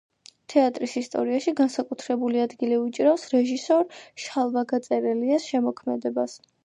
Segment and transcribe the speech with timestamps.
[0.51, 3.85] თეატრის ისტორიაში განსაკუთრებული ადგილი უჭირავს რეჟისორ
[4.25, 6.41] შალვა გაწერელიას შემოქმედებას.